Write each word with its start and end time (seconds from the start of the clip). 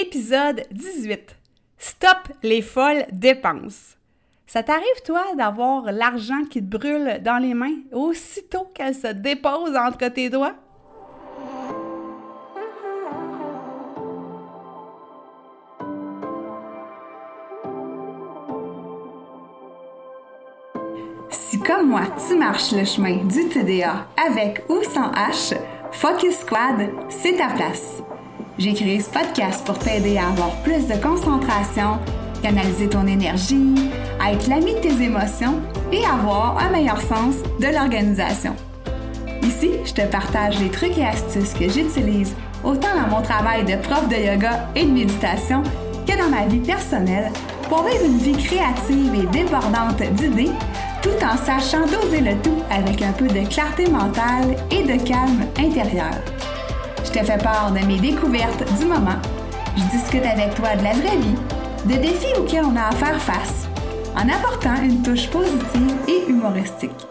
Épisode 0.00 0.62
18. 0.70 1.34
Stop 1.76 2.28
les 2.44 2.62
folles 2.62 3.04
dépenses. 3.10 3.96
Ça 4.46 4.62
t'arrive, 4.62 5.02
toi, 5.04 5.24
d'avoir 5.36 5.90
l'argent 5.90 6.44
qui 6.48 6.60
te 6.60 6.76
brûle 6.76 7.20
dans 7.20 7.38
les 7.38 7.52
mains 7.52 7.74
aussitôt 7.90 8.70
qu'elle 8.72 8.94
se 8.94 9.08
dépose 9.08 9.74
entre 9.74 10.06
tes 10.06 10.30
doigts? 10.30 10.54
Si 21.28 21.58
comme 21.58 21.88
moi, 21.88 22.02
tu 22.28 22.36
marches 22.36 22.70
le 22.70 22.84
chemin 22.84 23.24
du 23.24 23.48
TDA 23.48 24.06
avec 24.16 24.62
ou 24.68 24.80
sans 24.84 25.10
H, 25.10 25.56
Focus 25.90 26.36
Squad, 26.36 26.88
c'est 27.08 27.36
ta 27.36 27.48
place. 27.48 28.00
J'ai 28.58 28.74
créé 28.74 28.98
ce 28.98 29.08
podcast 29.08 29.64
pour 29.64 29.78
t'aider 29.78 30.18
à 30.18 30.30
avoir 30.30 30.50
plus 30.62 30.88
de 30.88 31.00
concentration, 31.00 32.00
canaliser 32.42 32.88
ton 32.88 33.06
énergie, 33.06 33.74
à 34.18 34.32
être 34.32 34.48
l'ami 34.48 34.74
de 34.74 34.80
tes 34.80 35.00
émotions 35.00 35.60
et 35.92 36.04
avoir 36.04 36.58
un 36.58 36.68
meilleur 36.70 37.00
sens 37.00 37.36
de 37.60 37.72
l'organisation. 37.72 38.56
Ici, 39.42 39.70
je 39.84 39.92
te 39.92 40.02
partage 40.08 40.58
les 40.58 40.70
trucs 40.70 40.98
et 40.98 41.04
astuces 41.04 41.54
que 41.54 41.68
j'utilise 41.68 42.34
autant 42.64 42.96
dans 43.00 43.16
mon 43.16 43.22
travail 43.22 43.64
de 43.64 43.76
prof 43.76 44.08
de 44.08 44.16
yoga 44.16 44.68
et 44.74 44.84
de 44.84 44.90
méditation 44.90 45.62
que 46.04 46.18
dans 46.18 46.28
ma 46.28 46.46
vie 46.46 46.58
personnelle 46.58 47.30
pour 47.68 47.84
vivre 47.84 48.06
une 48.06 48.18
vie 48.18 48.42
créative 48.42 49.14
et 49.14 49.26
débordante 49.26 50.02
d'idées 50.14 50.50
tout 51.00 51.24
en 51.24 51.36
sachant 51.36 51.86
doser 51.86 52.22
le 52.22 52.34
tout 52.42 52.60
avec 52.72 53.02
un 53.02 53.12
peu 53.12 53.28
de 53.28 53.48
clarté 53.48 53.88
mentale 53.88 54.56
et 54.72 54.82
de 54.82 55.00
calme 55.04 55.46
intérieur. 55.56 56.10
Te 57.18 57.24
fais 57.24 57.38
part 57.38 57.72
de 57.72 57.84
mes 57.84 57.98
découvertes 57.98 58.62
du 58.78 58.84
moment. 58.84 59.18
Je 59.76 59.82
discute 59.90 60.24
avec 60.24 60.54
toi 60.54 60.76
de 60.76 60.84
la 60.84 60.92
vraie 60.92 61.16
vie, 61.16 61.34
de 61.84 62.00
défis 62.00 62.32
auxquels 62.38 62.64
on 62.64 62.76
a 62.76 62.90
à 62.90 62.92
faire 62.92 63.20
face, 63.20 63.66
en 64.14 64.28
apportant 64.28 64.80
une 64.80 65.02
touche 65.02 65.28
positive 65.28 65.96
et 66.06 66.30
humoristique. 66.30 67.08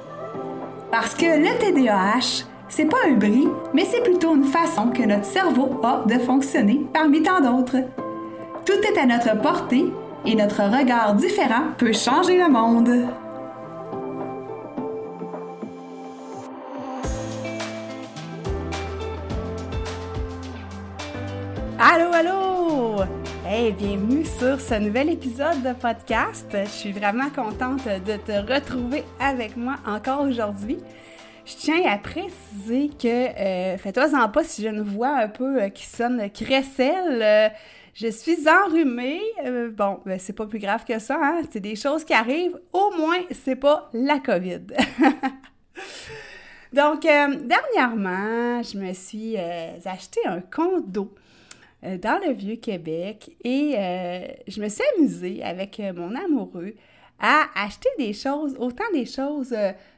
Parce 0.91 1.13
que 1.13 1.25
le 1.25 1.59
TDAH, 1.59 2.45
c'est 2.69 2.85
pas 2.85 2.99
un 3.05 3.15
bris, 3.15 3.49
mais 3.73 3.83
c'est 3.83 4.01
plutôt 4.01 4.33
une 4.33 4.45
façon 4.45 4.91
que 4.91 5.03
notre 5.03 5.25
cerveau 5.25 5.81
a 5.83 6.05
de 6.05 6.17
fonctionner 6.19 6.85
parmi 6.93 7.21
tant 7.21 7.41
d'autres. 7.41 7.83
Tout 8.65 8.79
est 8.89 8.97
à 8.97 9.05
notre 9.05 9.37
portée 9.41 9.91
et 10.25 10.35
notre 10.35 10.63
regard 10.63 11.15
différent 11.15 11.73
peut 11.77 11.91
changer 11.91 12.37
le 12.37 12.49
monde. 12.49 13.07
Allô, 21.79 22.11
allô! 22.11 23.03
Hey, 23.45 23.71
bienvenue 23.71 24.25
sur 24.25 24.59
ce 24.59 24.73
nouvel 24.79 25.11
épisode 25.11 25.61
de 25.61 25.73
podcast. 25.73 26.47
Je 26.51 26.69
suis 26.69 26.91
vraiment 26.91 27.29
contente 27.29 27.85
de 27.85 28.17
te 28.17 28.51
retrouver 28.51 29.03
avec 29.19 29.55
moi 29.55 29.75
encore 29.85 30.21
aujourd'hui. 30.21 30.79
Je 31.45 31.53
tiens 31.55 31.85
à 31.85 31.99
préciser 31.99 32.89
que, 32.99 33.07
euh, 33.07 33.77
fais-toi-en 33.77 34.27
pas 34.29 34.43
si 34.43 34.63
j'ai 34.63 34.69
une 34.69 34.81
voix 34.81 35.17
un 35.17 35.27
peu 35.27 35.61
euh, 35.61 35.69
qui 35.69 35.85
sonne 35.85 36.31
crécelle. 36.31 37.21
Euh, 37.21 37.49
je 37.93 38.07
suis 38.07 38.49
enrhumée. 38.49 39.21
bon, 39.77 39.99
ben, 40.03 40.17
c'est 40.17 40.33
pas 40.33 40.47
plus 40.47 40.59
grave 40.59 40.83
que 40.83 40.97
ça, 40.97 41.19
hein? 41.21 41.41
C'est 41.51 41.59
des 41.59 41.75
choses 41.75 42.03
qui 42.03 42.13
arrivent. 42.13 42.59
Au 42.73 42.89
moins, 42.97 43.19
c'est 43.31 43.55
pas 43.55 43.91
la 43.93 44.17
COVID. 44.17 44.63
Donc, 46.73 47.03
dernièrement, 47.03 48.63
je 48.63 48.79
me 48.79 48.93
suis 48.93 49.37
acheté 49.37 50.21
un 50.25 50.41
condo 50.41 51.03
euh, 51.03 51.26
dans 51.83 52.19
le 52.25 52.33
Vieux-Québec 52.33 53.35
et 53.43 53.75
euh, 53.77 54.27
je 54.47 54.61
me 54.61 54.67
suis 54.67 54.83
amusée 54.95 55.43
avec 55.43 55.79
euh, 55.79 55.93
mon 55.93 56.15
amoureux 56.15 56.73
à 57.19 57.45
acheter 57.55 57.89
des 57.97 58.13
choses, 58.13 58.55
autant 58.59 58.83
des 58.93 59.05
choses 59.05 59.55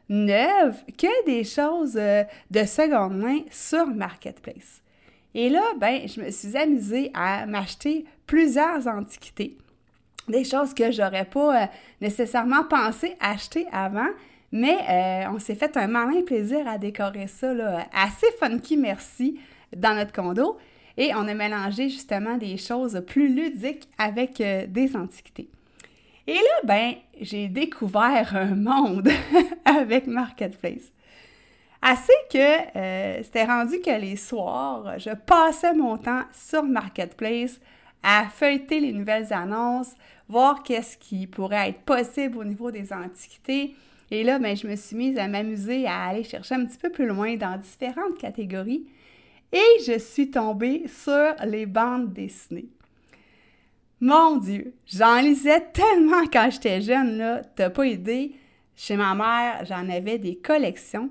neuves 0.07 0.83
que 0.97 1.25
des 1.25 1.43
choses 1.43 1.93
de 1.93 2.65
seconde 2.65 3.17
main 3.17 3.39
sur 3.51 3.87
Marketplace. 3.87 4.81
Et 5.35 5.49
là, 5.49 5.61
ben, 5.77 6.07
je 6.07 6.21
me 6.21 6.31
suis 6.31 6.55
amusée 6.55 7.11
à 7.13 7.45
m'acheter 7.45 8.05
plusieurs 8.25 8.87
antiquités, 8.87 9.57
des 10.29 10.45
choses 10.45 10.73
que 10.73 10.91
j'aurais 10.91 11.25
pas 11.25 11.69
nécessairement 11.99 12.63
pensé 12.63 13.17
acheter 13.19 13.67
avant, 13.73 14.09
mais 14.53 14.77
on 15.29 15.39
s'est 15.39 15.55
fait 15.55 15.75
un 15.75 15.87
malin 15.87 16.21
plaisir 16.21 16.65
à 16.69 16.77
décorer 16.77 17.27
ça, 17.27 17.53
là, 17.53 17.85
assez 17.93 18.27
funky, 18.39 18.77
merci, 18.77 19.41
dans 19.75 19.93
notre 19.93 20.13
condo. 20.13 20.57
Et 20.99 21.15
on 21.15 21.29
a 21.29 21.33
mélangé 21.33 21.87
justement 21.87 22.35
des 22.35 22.57
choses 22.57 23.01
plus 23.07 23.33
ludiques 23.33 23.87
avec 23.97 24.41
euh, 24.41 24.67
des 24.67 24.97
antiquités. 24.97 25.49
Et 26.27 26.33
là, 26.33 26.59
ben, 26.65 26.93
j'ai 27.21 27.47
découvert 27.47 28.35
un 28.35 28.53
monde 28.53 29.07
avec 29.65 30.07
Marketplace. 30.07 30.91
Assez 31.81 32.11
que 32.29 32.77
euh, 32.77 33.23
c'était 33.23 33.45
rendu 33.45 33.79
que 33.79 33.97
les 33.97 34.17
soirs, 34.17 34.99
je 34.99 35.11
passais 35.11 35.73
mon 35.73 35.97
temps 35.97 36.23
sur 36.33 36.63
Marketplace 36.63 37.61
à 38.03 38.25
feuilleter 38.25 38.81
les 38.81 38.91
nouvelles 38.91 39.31
annonces, 39.31 39.93
voir 40.27 40.63
qu'est-ce 40.63 40.97
qui 40.97 41.27
pourrait 41.27 41.69
être 41.69 41.79
possible 41.79 42.37
au 42.37 42.43
niveau 42.43 42.71
des 42.71 42.91
antiquités. 42.91 43.73
Et 44.11 44.23
là, 44.25 44.37
ben, 44.37 44.53
je 44.53 44.67
me 44.67 44.75
suis 44.75 44.97
mise 44.97 45.17
à 45.17 45.29
m'amuser 45.29 45.87
à 45.87 46.07
aller 46.07 46.25
chercher 46.25 46.55
un 46.55 46.65
petit 46.65 46.77
peu 46.77 46.89
plus 46.89 47.07
loin 47.07 47.37
dans 47.37 47.57
différentes 47.57 48.17
catégories 48.17 48.85
et 49.51 49.83
je 49.85 49.97
suis 49.97 50.29
tombée 50.29 50.85
sur 50.87 51.33
les 51.45 51.65
bandes 51.65 52.13
dessinées. 52.13 52.69
Mon 54.01 54.37
Dieu, 54.37 54.73
j'en 54.85 55.19
lisais 55.19 55.61
tellement 55.73 56.25
quand 56.31 56.49
j'étais 56.51 56.81
jeune, 56.81 57.17
là, 57.17 57.41
t'as 57.55 57.69
pas 57.69 57.85
idée. 57.85 58.33
Chez 58.75 58.95
ma 58.95 59.13
mère, 59.13 59.65
j'en 59.65 59.89
avais 59.89 60.17
des 60.17 60.37
collections. 60.37 61.09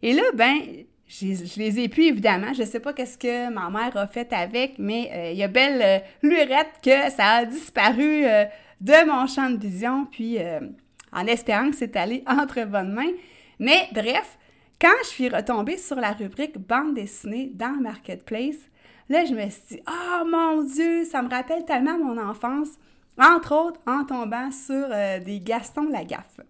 Et 0.00 0.14
là, 0.14 0.22
ben, 0.34 0.58
je 1.06 1.58
les 1.58 1.80
ai 1.80 1.88
plus, 1.88 2.04
évidemment. 2.04 2.54
Je 2.54 2.62
sais 2.62 2.80
pas 2.80 2.94
qu'est-ce 2.94 3.18
que 3.18 3.50
ma 3.50 3.68
mère 3.68 3.94
a 3.96 4.06
fait 4.06 4.32
avec, 4.32 4.78
mais 4.78 5.10
euh, 5.12 5.30
il 5.32 5.38
y 5.38 5.42
a 5.42 5.48
belle 5.48 5.82
euh, 5.82 5.98
lurette 6.22 6.80
que 6.82 7.10
ça 7.10 7.26
a 7.26 7.44
disparu 7.44 8.24
euh, 8.24 8.44
de 8.80 9.06
mon 9.06 9.26
champ 9.26 9.50
de 9.50 9.58
vision, 9.58 10.06
puis 10.06 10.38
en 11.12 11.26
espérant 11.26 11.68
que 11.68 11.76
c'est 11.76 11.94
allé 11.96 12.24
entre 12.26 12.64
bonnes 12.64 12.92
mains. 12.92 13.12
Mais 13.58 13.88
bref, 13.92 14.38
quand 14.80 14.88
je 15.02 15.08
suis 15.08 15.28
retombée 15.28 15.76
sur 15.76 15.96
la 15.96 16.12
rubrique 16.12 16.58
bande 16.58 16.94
dessinée 16.94 17.52
dans 17.54 17.80
Marketplace, 17.80 18.56
là, 19.08 19.24
je 19.26 19.34
me 19.34 19.48
suis 19.50 19.76
dit, 19.76 19.82
oh 19.86 20.24
mon 20.24 20.62
Dieu, 20.62 21.04
ça 21.04 21.20
me 21.20 21.28
rappelle 21.28 21.64
tellement 21.66 21.98
mon 21.98 22.18
enfance, 22.18 22.70
entre 23.18 23.54
autres 23.54 23.80
en 23.86 24.04
tombant 24.04 24.50
sur 24.50 24.86
euh, 24.90 25.20
des 25.20 25.40
Gaston 25.40 25.88
Lagaffe. 25.90 26.40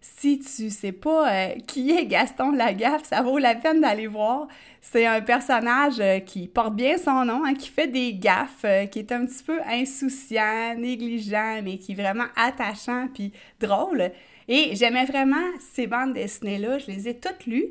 Si 0.00 0.40
tu 0.40 0.70
sais 0.70 0.92
pas 0.92 1.30
euh, 1.30 1.54
qui 1.66 1.90
est 1.90 2.06
Gaston 2.06 2.52
Lagaffe, 2.52 3.04
ça 3.04 3.20
vaut 3.20 3.38
la 3.38 3.56
peine 3.56 3.82
d'aller 3.82 4.06
voir. 4.06 4.48
C'est 4.80 5.06
un 5.06 5.20
personnage 5.20 6.00
euh, 6.00 6.20
qui 6.20 6.48
porte 6.48 6.74
bien 6.74 6.96
son 6.96 7.26
nom, 7.26 7.44
hein, 7.44 7.52
qui 7.54 7.68
fait 7.68 7.88
des 7.88 8.14
gaffes, 8.14 8.64
qui 8.90 9.00
est 9.00 9.12
un 9.12 9.26
petit 9.26 9.44
peu 9.44 9.60
insouciant, 9.66 10.74
négligent, 10.78 11.60
mais 11.62 11.76
qui 11.76 11.92
est 11.92 11.94
vraiment 11.94 12.26
attachant 12.36 13.08
puis 13.12 13.32
drôle. 13.60 14.10
Et 14.54 14.76
j'aimais 14.76 15.06
vraiment 15.06 15.48
ces 15.72 15.86
bandes 15.86 16.12
dessinées-là, 16.12 16.76
je 16.76 16.88
les 16.88 17.08
ai 17.08 17.16
toutes 17.16 17.46
lues. 17.46 17.70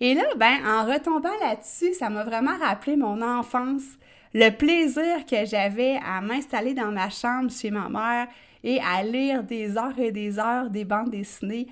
Et 0.00 0.14
là, 0.14 0.22
ben, 0.36 0.58
en 0.64 0.86
retombant 0.86 1.36
là-dessus, 1.40 1.92
ça 1.92 2.08
m'a 2.08 2.22
vraiment 2.22 2.56
rappelé 2.56 2.94
mon 2.94 3.20
enfance, 3.20 3.82
le 4.32 4.50
plaisir 4.50 5.26
que 5.28 5.44
j'avais 5.44 5.98
à 6.06 6.20
m'installer 6.20 6.72
dans 6.72 6.92
ma 6.92 7.10
chambre 7.10 7.50
chez 7.50 7.72
ma 7.72 7.88
mère 7.88 8.28
et 8.62 8.78
à 8.78 9.02
lire 9.02 9.42
des 9.42 9.76
heures 9.76 9.98
et 9.98 10.12
des 10.12 10.38
heures 10.38 10.70
des 10.70 10.84
bandes 10.84 11.10
dessinées, 11.10 11.66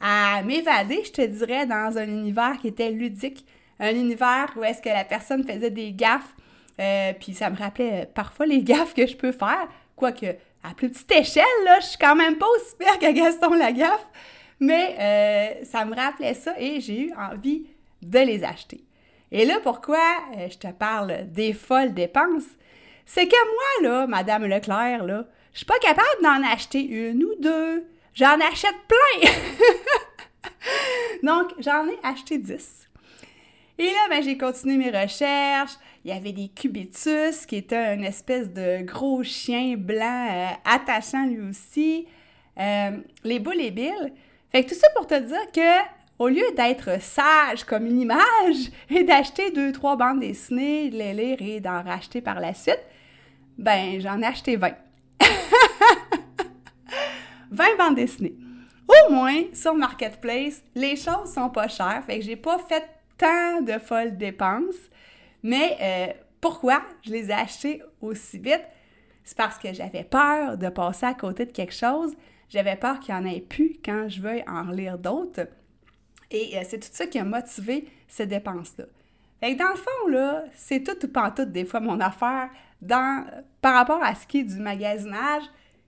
à 0.00 0.42
m'évader, 0.42 1.02
je 1.04 1.12
te 1.12 1.26
dirais, 1.26 1.66
dans 1.66 1.98
un 1.98 2.08
univers 2.08 2.56
qui 2.62 2.68
était 2.68 2.90
ludique, 2.90 3.44
un 3.78 3.94
univers 3.94 4.54
où 4.56 4.64
est-ce 4.64 4.80
que 4.80 4.88
la 4.88 5.04
personne 5.04 5.44
faisait 5.44 5.70
des 5.70 5.92
gaffes, 5.92 6.34
euh, 6.80 7.12
puis 7.12 7.34
ça 7.34 7.50
me 7.50 7.56
rappelait 7.58 8.08
parfois 8.14 8.46
les 8.46 8.62
gaffes 8.62 8.94
que 8.94 9.06
je 9.06 9.16
peux 9.16 9.32
faire, 9.32 9.68
quoique 9.96 10.34
à 10.62 10.74
plus 10.74 10.90
petite 10.90 11.10
échelle, 11.12 11.44
là, 11.64 11.80
je 11.80 11.86
suis 11.86 11.98
quand 11.98 12.16
même 12.16 12.36
pas 12.36 12.46
aussi 12.56 12.76
pire 12.78 12.98
que 12.98 13.12
Gaston 13.12 13.54
Lagaffe, 13.54 14.06
mais 14.60 14.96
euh, 14.98 15.64
ça 15.64 15.84
me 15.84 15.94
rappelait 15.94 16.34
ça 16.34 16.54
et 16.58 16.80
j'ai 16.80 17.02
eu 17.02 17.12
envie 17.14 17.66
de 18.02 18.18
les 18.18 18.44
acheter. 18.44 18.84
Et 19.30 19.44
là, 19.44 19.60
pourquoi 19.62 20.02
euh, 20.36 20.48
je 20.50 20.58
te 20.58 20.72
parle 20.72 21.30
des 21.30 21.52
folles 21.52 21.94
dépenses? 21.94 22.46
C'est 23.04 23.26
que 23.26 23.82
moi, 23.82 23.90
là, 23.90 24.06
Madame 24.06 24.46
Leclerc, 24.46 25.04
là, 25.04 25.24
je 25.52 25.58
suis 25.58 25.66
pas 25.66 25.78
capable 25.80 26.22
d'en 26.22 26.42
acheter 26.52 26.82
une 26.82 27.24
ou 27.24 27.34
deux. 27.38 27.84
J'en 28.14 28.38
achète 28.40 28.76
plein! 28.86 29.30
Donc, 31.22 31.52
j'en 31.58 31.86
ai 31.86 31.98
acheté 32.02 32.38
dix. 32.38 32.88
Et 33.78 33.86
là, 33.86 34.08
ben, 34.10 34.22
j'ai 34.22 34.36
continué 34.36 34.76
mes 34.76 34.90
recherches. 34.90 35.76
Il 36.04 36.10
y 36.10 36.14
avait 36.14 36.32
des 36.32 36.48
cubitus, 36.48 37.44
qui 37.46 37.56
était 37.56 37.94
une 37.94 38.04
espèce 38.04 38.52
de 38.52 38.82
gros 38.82 39.22
chien 39.22 39.76
blanc 39.76 40.28
euh, 40.30 40.46
attachant 40.64 41.26
lui 41.26 41.40
aussi. 41.40 42.06
Euh, 42.58 42.98
les 43.24 43.38
boules 43.38 43.60
et 43.60 43.70
billes. 43.70 44.12
Fait 44.50 44.64
que 44.64 44.70
tout 44.70 44.74
ça 44.74 44.88
pour 44.94 45.06
te 45.06 45.18
dire 45.18 45.52
que 45.52 45.88
au 46.18 46.28
lieu 46.28 46.44
d'être 46.56 47.00
sage 47.00 47.64
comme 47.64 47.86
une 47.86 48.00
image 48.00 48.70
et 48.90 49.04
d'acheter 49.04 49.50
deux, 49.50 49.72
trois 49.72 49.96
bandes 49.96 50.20
dessinées, 50.20 50.90
de 50.90 50.96
les 50.96 51.14
lire 51.14 51.36
et 51.40 51.60
d'en 51.60 51.82
racheter 51.82 52.20
par 52.20 52.40
la 52.40 52.54
suite, 52.54 52.80
ben 53.56 54.00
j'en 54.00 54.20
ai 54.20 54.26
acheté 54.26 54.56
20. 54.56 54.72
20 57.50 57.64
bandes 57.78 57.94
dessinées. 57.96 58.34
Au 58.88 59.12
moins, 59.12 59.42
sur 59.52 59.74
Marketplace, 59.74 60.62
les 60.74 60.96
choses 60.96 61.32
sont 61.32 61.50
pas 61.50 61.68
chères, 61.68 62.02
fait 62.06 62.18
que 62.18 62.24
j'ai 62.24 62.36
pas 62.36 62.58
fait 62.58 62.88
tant 63.18 63.60
de 63.60 63.78
folles 63.78 64.16
dépenses. 64.16 64.76
Mais 65.42 65.76
euh, 65.80 66.12
pourquoi 66.40 66.82
je 67.04 67.10
les 67.10 67.30
ai 67.30 67.34
achetées 67.34 67.82
aussi 68.00 68.38
vite? 68.38 68.64
C'est 69.24 69.36
parce 69.36 69.58
que 69.58 69.72
j'avais 69.72 70.04
peur 70.04 70.56
de 70.56 70.68
passer 70.68 71.06
à 71.06 71.14
côté 71.14 71.44
de 71.44 71.52
quelque 71.52 71.74
chose. 71.74 72.14
J'avais 72.48 72.76
peur 72.76 72.98
qu'il 72.98 73.14
n'y 73.14 73.20
en 73.20 73.24
ait 73.26 73.40
plus 73.40 73.76
quand 73.84 74.08
je 74.08 74.20
veuille 74.20 74.44
en 74.46 74.62
lire 74.62 74.98
d'autres. 74.98 75.48
Et 76.30 76.56
euh, 76.56 76.62
c'est 76.66 76.78
tout 76.78 76.88
ça 76.90 77.06
qui 77.06 77.18
a 77.18 77.24
motivé 77.24 77.88
ces 78.06 78.26
dépenses-là. 78.26 78.84
Fait 79.40 79.54
dans 79.54 79.68
le 79.68 79.76
fond, 79.76 80.08
là, 80.08 80.44
c'est 80.54 80.82
tout 80.82 81.06
ou 81.06 81.08
pas 81.08 81.30
tout 81.30 81.44
des 81.44 81.64
fois 81.64 81.80
mon 81.80 82.00
affaire 82.00 82.50
dans, 82.82 83.24
par 83.60 83.74
rapport 83.74 84.02
à 84.02 84.14
ce 84.14 84.26
qui 84.26 84.40
est 84.40 84.44
du 84.44 84.56
magasinage. 84.56 85.44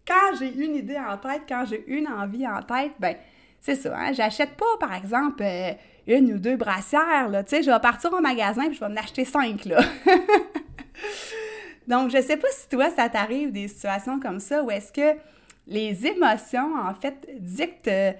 Quand 0.06 0.36
j'ai 0.38 0.52
une 0.52 0.76
idée 0.76 0.98
en 0.98 1.16
tête, 1.16 1.42
quand 1.48 1.64
j'ai 1.68 1.84
une 1.88 2.08
envie 2.08 2.46
en 2.46 2.62
tête, 2.62 2.92
ben 2.98 3.16
c'est 3.60 3.74
ça, 3.74 3.94
hein? 3.96 4.12
j'achète 4.12 4.56
pas, 4.56 4.76
par 4.78 4.94
exemple, 4.94 5.42
euh, 5.42 5.72
une 6.10 6.34
ou 6.34 6.38
deux 6.38 6.56
brassières, 6.56 7.28
là, 7.28 7.42
tu 7.44 7.56
sais, 7.56 7.62
je 7.62 7.70
vais 7.70 7.80
partir 7.80 8.12
au 8.12 8.20
magasin 8.20 8.66
puis 8.66 8.74
je 8.74 8.80
vais 8.80 8.86
en 8.86 8.96
acheter 8.96 9.24
cinq, 9.24 9.64
là. 9.64 9.80
Donc, 11.88 12.10
je 12.10 12.20
sais 12.20 12.36
pas 12.36 12.48
si 12.52 12.68
toi, 12.68 12.90
ça 12.90 13.08
t'arrive 13.08 13.52
des 13.52 13.68
situations 13.68 14.20
comme 14.20 14.38
ça 14.38 14.62
où 14.62 14.70
est-ce 14.70 14.92
que 14.92 15.18
les 15.66 16.06
émotions, 16.06 16.74
en 16.76 16.94
fait, 16.94 17.28
dictent 17.38 17.88
euh, 17.88 18.12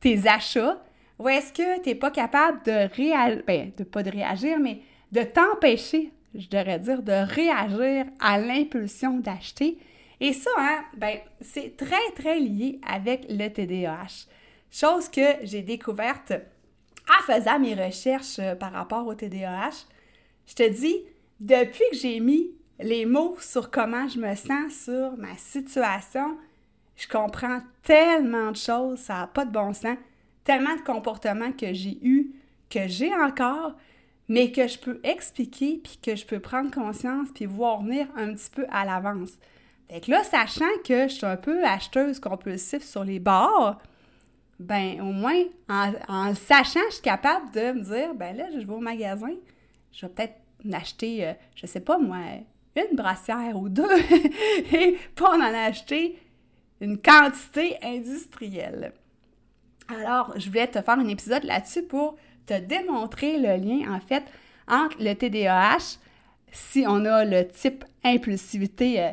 tes 0.00 0.28
achats, 0.28 0.80
ou 1.18 1.28
est-ce 1.28 1.52
que 1.52 1.82
tu 1.82 1.88
n'es 1.88 1.94
pas 1.94 2.10
capable 2.10 2.62
de 2.64 2.94
réagir, 2.94 3.42
ben, 3.46 3.72
de 3.76 3.84
pas 3.84 4.02
de 4.02 4.10
réagir, 4.10 4.58
mais 4.60 4.80
de 5.12 5.22
t'empêcher, 5.22 6.12
je 6.34 6.48
devrais 6.48 6.78
dire, 6.78 7.02
de 7.02 7.12
réagir 7.12 8.06
à 8.20 8.38
l'impulsion 8.38 9.18
d'acheter. 9.18 9.78
Et 10.20 10.32
ça, 10.32 10.50
hein, 10.58 10.84
ben, 10.96 11.18
c'est 11.40 11.76
très, 11.76 12.10
très 12.14 12.38
lié 12.38 12.80
avec 12.86 13.26
le 13.28 13.48
TDAH. 13.48 14.26
Chose 14.70 15.08
que 15.08 15.36
j'ai 15.42 15.62
découverte 15.62 16.32
en 17.08 17.22
faisant 17.22 17.58
mes 17.58 17.74
recherches 17.74 18.38
euh, 18.38 18.54
par 18.54 18.72
rapport 18.72 19.06
au 19.06 19.14
TDAH. 19.14 19.86
Je 20.46 20.54
te 20.54 20.68
dis, 20.68 21.04
depuis 21.40 21.84
que 21.90 21.96
j'ai 21.96 22.20
mis 22.20 22.50
les 22.80 23.06
mots 23.06 23.36
sur 23.40 23.70
comment 23.70 24.08
je 24.08 24.18
me 24.18 24.34
sens, 24.34 24.72
sur 24.84 25.16
ma 25.16 25.36
situation, 25.36 26.36
je 26.96 27.08
comprends 27.08 27.60
tellement 27.82 28.50
de 28.50 28.56
choses, 28.56 28.98
ça 29.00 29.14
n'a 29.14 29.26
pas 29.26 29.44
de 29.44 29.52
bon 29.52 29.72
sens, 29.72 29.98
tellement 30.44 30.74
de 30.76 30.82
comportements 30.82 31.52
que 31.52 31.72
j'ai 31.72 31.98
eus, 32.02 32.32
que 32.70 32.86
j'ai 32.88 33.14
encore, 33.14 33.74
mais 34.28 34.50
que 34.50 34.66
je 34.66 34.78
peux 34.78 35.00
expliquer, 35.04 35.80
puis 35.82 35.98
que 36.02 36.16
je 36.16 36.26
peux 36.26 36.40
prendre 36.40 36.70
conscience, 36.70 37.28
puis 37.34 37.46
voir 37.46 37.82
venir 37.82 38.08
un 38.16 38.32
petit 38.34 38.50
peu 38.50 38.66
à 38.70 38.84
l'avance. 38.84 39.32
Fait 39.88 40.00
que 40.00 40.10
là, 40.10 40.24
sachant 40.24 40.64
que 40.84 41.06
je 41.08 41.14
suis 41.14 41.26
un 41.26 41.36
peu 41.36 41.64
acheteuse 41.64 42.18
compulsive 42.18 42.82
sur 42.82 43.04
les 43.04 43.20
bords, 43.20 43.76
ben 44.58 45.00
au 45.00 45.12
moins, 45.12 45.42
en, 45.68 46.34
sachant, 46.34 46.80
je 46.88 46.94
suis 46.94 47.02
capable 47.02 47.50
de 47.52 47.72
me 47.72 47.82
dire, 47.82 48.14
ben 48.14 48.36
là, 48.36 48.46
je 48.52 48.66
vais 48.66 48.72
au 48.72 48.80
magasin, 48.80 49.34
je 49.92 50.06
vais 50.06 50.12
peut-être 50.12 50.34
acheter, 50.72 51.18
je 51.20 51.24
euh, 51.24 51.32
je 51.54 51.66
sais 51.66 51.80
pas 51.80 51.98
moi, 51.98 52.18
une 52.76 52.96
brassière 52.96 53.56
ou 53.56 53.68
deux, 53.68 53.88
et 54.72 54.98
pas 55.14 55.36
en 55.36 55.40
acheter 55.40 56.18
une 56.80 56.98
quantité 56.98 57.76
industrielle. 57.82 58.92
Alors, 59.88 60.32
je 60.36 60.48
voulais 60.48 60.66
te 60.66 60.80
faire 60.82 60.98
un 60.98 61.08
épisode 61.08 61.44
là-dessus 61.44 61.84
pour 61.84 62.16
te 62.46 62.58
démontrer 62.58 63.38
le 63.38 63.56
lien, 63.56 63.94
en 63.94 64.00
fait, 64.00 64.24
entre 64.68 64.96
le 65.00 65.14
TDAH, 65.14 65.98
si 66.50 66.84
on 66.86 67.04
a 67.04 67.24
le 67.24 67.46
type 67.46 67.84
impulsivité 68.04 69.02
euh, 69.02 69.10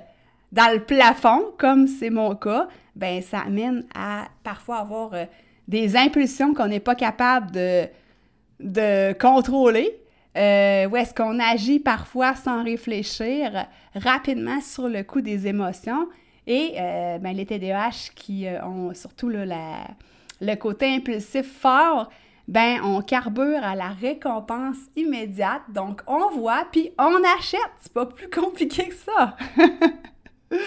dans 0.52 0.72
le 0.74 0.84
plafond, 0.84 1.54
comme 1.58 1.88
c'est 1.88 2.10
mon 2.10 2.36
cas, 2.36 2.68
ben 2.96 3.22
ça 3.22 3.40
amène 3.40 3.86
à 3.96 4.28
parfois 4.44 4.78
avoir 4.78 5.14
euh, 5.14 5.26
des 5.68 5.96
impulsions 5.96 6.54
qu'on 6.54 6.68
n'est 6.68 6.80
pas 6.80 6.96
capable 6.96 7.52
de, 7.52 7.86
de 8.60 9.14
contrôler, 9.14 10.00
euh, 10.38 10.88
où 10.88 10.96
est-ce 10.96 11.14
qu'on 11.14 11.40
agit 11.40 11.80
parfois 11.80 12.36
sans 12.36 12.64
réfléchir 12.64 13.66
rapidement 13.96 14.62
sur 14.62 14.90
le 14.90 15.04
coup 15.04 15.22
des 15.22 15.48
émotions. 15.48 16.08
Et 16.46 16.74
euh, 16.78 17.20
ben, 17.20 17.36
les 17.36 17.46
TDAH 17.46 18.12
qui 18.16 18.46
ont 18.64 18.94
surtout 18.94 19.30
le 19.30 20.56
côté 20.56 20.94
impulsif 20.94 21.46
fort, 21.46 22.10
ben 22.48 22.82
on 22.84 23.02
carbure 23.02 23.64
à 23.64 23.76
la 23.76 23.90
récompense 23.90 24.78
immédiate. 24.96 25.62
Donc 25.70 26.02
on 26.08 26.30
voit 26.32 26.66
puis 26.72 26.92
on 27.00 27.16
achète. 27.38 27.60
C'est 27.80 27.94
pas 27.94 28.06
plus 28.06 28.30
compliqué 28.30 28.90
que 28.90 28.96
ça. 28.96 29.38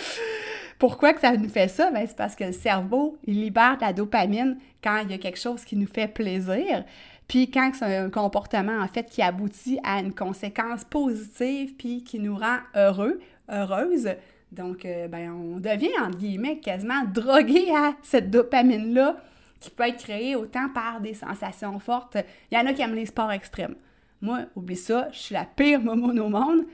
Pourquoi 0.78 1.14
que 1.14 1.20
ça 1.20 1.36
nous 1.36 1.48
fait 1.48 1.68
ça? 1.68 1.90
Ben, 1.90 2.06
c'est 2.06 2.16
parce 2.16 2.36
que 2.36 2.44
le 2.44 2.52
cerveau, 2.52 3.16
il 3.26 3.40
libère 3.40 3.76
de 3.76 3.82
la 3.82 3.92
dopamine 3.92 4.58
quand 4.82 4.98
il 5.04 5.10
y 5.10 5.14
a 5.14 5.18
quelque 5.18 5.38
chose 5.38 5.64
qui 5.64 5.76
nous 5.76 5.86
fait 5.86 6.08
plaisir. 6.08 6.84
Puis 7.28 7.50
quand 7.50 7.72
c'est 7.74 7.96
un 7.96 8.10
comportement, 8.10 8.78
en 8.80 8.86
fait, 8.86 9.04
qui 9.04 9.22
aboutit 9.22 9.78
à 9.82 10.00
une 10.00 10.14
conséquence 10.14 10.84
positive 10.84 11.74
puis 11.76 12.04
qui 12.04 12.20
nous 12.20 12.36
rend 12.36 12.58
heureux, 12.74 13.20
heureuse, 13.50 14.10
donc, 14.52 14.84
euh, 14.84 15.08
ben, 15.08 15.32
on 15.32 15.58
devient, 15.58 15.98
entre 16.00 16.18
guillemets, 16.18 16.58
quasiment 16.58 17.04
drogué 17.04 17.70
à 17.74 17.94
cette 18.02 18.30
dopamine-là 18.30 19.16
qui 19.58 19.70
peut 19.70 19.88
être 19.88 19.98
créée 19.98 20.36
autant 20.36 20.68
par 20.68 21.00
des 21.00 21.14
sensations 21.14 21.78
fortes. 21.78 22.16
Il 22.50 22.56
y 22.56 22.60
en 22.60 22.66
a 22.66 22.72
qui 22.72 22.82
aiment 22.82 22.94
les 22.94 23.06
sports 23.06 23.32
extrêmes. 23.32 23.74
Moi, 24.20 24.40
oublie 24.54 24.76
ça, 24.76 25.08
je 25.12 25.18
suis 25.18 25.34
la 25.34 25.44
pire 25.44 25.80
momone 25.80 26.20
au 26.20 26.28
monde. 26.28 26.64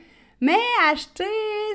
Mais 0.42 0.58
acheter, 0.90 1.24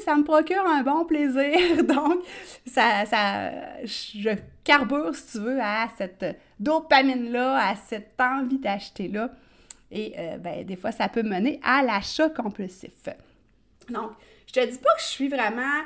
ça 0.03 0.17
me 0.17 0.25
procure 0.25 0.67
un 0.67 0.83
bon 0.83 1.05
plaisir. 1.05 1.83
Donc, 1.85 2.21
ça, 2.65 3.05
ça, 3.05 3.51
je 3.85 4.37
carbure, 4.65 5.15
si 5.15 5.31
tu 5.31 5.39
veux, 5.39 5.61
à 5.61 5.87
cette 5.97 6.37
dopamine-là, 6.59 7.69
à 7.69 7.75
cette 7.77 8.19
envie 8.19 8.59
d'acheter-là. 8.59 9.31
Et 9.89 10.13
euh, 10.19 10.37
ben, 10.37 10.65
des 10.65 10.75
fois, 10.75 10.91
ça 10.91 11.07
peut 11.07 11.23
mener 11.23 11.61
à 11.63 11.81
l'achat 11.81 12.29
compulsif. 12.29 13.07
Donc, 13.89 14.11
je 14.47 14.51
te 14.51 14.65
dis 14.65 14.77
pas 14.77 14.93
que 14.95 15.01
je 15.01 15.07
suis 15.07 15.29
vraiment 15.29 15.83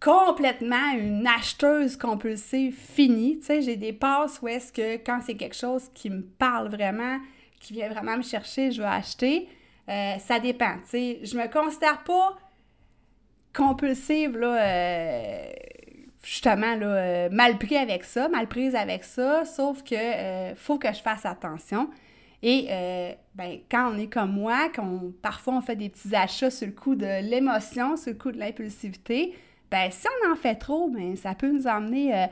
complètement 0.00 0.92
une 0.96 1.26
acheteuse 1.26 1.98
compulsive 1.98 2.74
finie. 2.74 3.40
Tu 3.40 3.44
sais, 3.44 3.60
j'ai 3.60 3.76
des 3.76 3.92
passes 3.92 4.40
où 4.40 4.48
est-ce 4.48 4.72
que 4.72 4.96
quand 5.04 5.20
c'est 5.20 5.36
quelque 5.36 5.56
chose 5.56 5.90
qui 5.92 6.08
me 6.08 6.22
parle 6.22 6.70
vraiment, 6.70 7.18
qui 7.60 7.74
vient 7.74 7.90
vraiment 7.90 8.16
me 8.16 8.22
chercher, 8.22 8.70
je 8.70 8.80
vais 8.80 8.88
acheter. 8.88 9.50
Euh, 9.88 10.18
ça 10.18 10.38
dépend. 10.38 10.74
Tu 10.82 10.88
sais, 10.88 11.20
je 11.22 11.36
me 11.36 11.50
considère 11.50 12.02
pas 12.04 12.36
compulsive, 13.56 14.36
là, 14.36 14.62
euh, 14.62 15.50
justement, 16.22 16.76
là, 16.76 16.86
euh, 16.86 17.28
mal 17.30 17.58
pris 17.58 17.76
avec 17.76 18.04
ça, 18.04 18.28
mal 18.28 18.46
prise 18.46 18.74
avec 18.74 19.02
ça, 19.02 19.44
sauf 19.44 19.82
que 19.82 20.54
faut 20.56 20.78
que 20.78 20.92
je 20.92 21.00
fasse 21.00 21.24
attention. 21.24 21.88
Et 22.42 22.68
ben, 23.34 23.58
quand 23.68 23.92
on 23.92 23.98
est 23.98 24.06
comme 24.06 24.32
moi, 24.32 24.68
qu'on 24.68 25.12
parfois 25.22 25.54
on 25.54 25.60
fait 25.60 25.74
des 25.74 25.88
petits 25.88 26.14
achats 26.14 26.50
sur 26.50 26.68
le 26.68 26.72
coup 26.72 26.94
de 26.94 27.22
l'émotion, 27.28 27.96
sur 27.96 28.12
le 28.12 28.18
coup 28.18 28.30
de 28.30 28.38
l'impulsivité, 28.38 29.34
ben 29.72 29.90
si 29.90 30.06
on 30.06 30.32
en 30.32 30.36
fait 30.36 30.54
trop, 30.54 30.88
ben 30.88 31.16
ça 31.16 31.34
peut 31.34 31.50
nous 31.50 31.66
emmener 31.66 32.28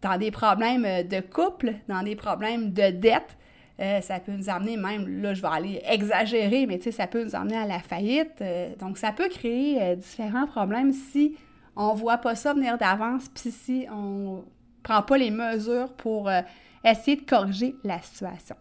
dans 0.00 0.16
des 0.16 0.30
problèmes 0.30 1.08
de 1.08 1.20
couple, 1.20 1.74
dans 1.88 2.04
des 2.04 2.14
problèmes 2.14 2.72
de 2.72 2.90
dette. 2.90 3.36
Euh, 3.80 4.00
ça 4.00 4.20
peut 4.20 4.32
nous 4.32 4.50
amener 4.50 4.76
même, 4.76 5.22
là 5.22 5.34
je 5.34 5.42
vais 5.42 5.48
aller 5.48 5.82
exagérer, 5.86 6.66
mais 6.66 6.78
tu 6.78 6.84
sais, 6.84 6.92
ça 6.92 7.06
peut 7.06 7.24
nous 7.24 7.34
amener 7.34 7.56
à 7.56 7.66
la 7.66 7.80
faillite. 7.80 8.42
donc 8.78 8.98
ça 8.98 9.12
peut 9.12 9.28
créer 9.28 9.96
différents 9.96 10.46
problèmes 10.46 10.92
si 10.92 11.36
on 11.74 11.94
ne 11.94 11.98
voit 11.98 12.18
pas 12.18 12.34
ça 12.34 12.52
venir 12.52 12.76
d'avance, 12.76 13.28
puis 13.28 13.50
si 13.50 13.86
on 13.90 14.36
ne 14.36 14.40
prend 14.82 15.02
pas 15.02 15.16
les 15.16 15.30
mesures 15.30 15.92
pour 15.94 16.30
essayer 16.84 17.16
de 17.16 17.24
corriger 17.24 17.74
la 17.82 18.00
situation. 18.00 18.56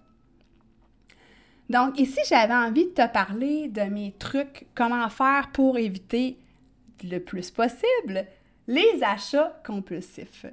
Donc 1.70 2.00
ici, 2.00 2.20
j'avais 2.27 2.53
envie 2.53 2.86
de 2.86 2.91
te 2.91 3.08
parler 3.08 3.70
de 3.70 3.84
mes 3.84 4.13
trucs, 4.18 4.68
comment 4.75 5.08
faire 5.10 5.50
pour 5.53 5.77
éviter 5.77 6.38
le 7.03 7.20
plus 7.20 7.50
possible 7.51 8.25
les 8.68 9.03
achats 9.03 9.60
compulsifs. 9.65 10.46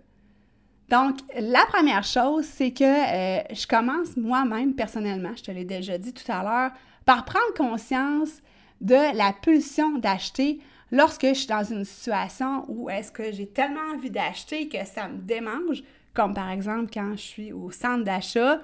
Donc, 0.89 1.19
la 1.39 1.67
première 1.67 2.05
chose, 2.05 2.45
c'est 2.45 2.71
que 2.71 2.85
euh, 2.85 3.43
je 3.53 3.67
commence 3.67 4.17
moi-même 4.17 4.75
personnellement, 4.75 5.33
je 5.37 5.43
te 5.43 5.51
l'ai 5.51 5.65
déjà 5.65 5.99
dit 5.99 6.15
tout 6.15 6.31
à 6.33 6.43
l'heure, 6.43 6.71
par 7.05 7.25
prendre 7.25 7.55
conscience 7.57 8.41
de 8.81 9.17
la 9.17 9.33
pulsion 9.33 9.99
d'acheter 9.99 10.61
lorsque 10.91 11.27
je 11.27 11.35
suis 11.35 11.47
dans 11.47 11.65
une 11.65 11.85
situation 11.85 12.65
où 12.69 12.89
est-ce 12.89 13.13
que 13.13 13.33
j'ai 13.33 13.47
tellement 13.47 13.95
envie 13.95 14.11
d'acheter 14.11 14.69
que 14.69 14.85
ça 14.87 15.09
me 15.09 15.19
démange, 15.19 15.83
comme 16.15 16.33
par 16.33 16.51
exemple 16.51 16.91
quand 16.93 17.13
je 17.13 17.23
suis 17.23 17.53
au 17.53 17.71
centre 17.71 18.05
d'achat 18.05 18.61